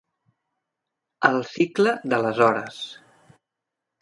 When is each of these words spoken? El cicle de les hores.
El 1.29 1.37
cicle 1.51 1.93
de 2.15 2.21
les 2.25 2.43
hores. 2.47 2.81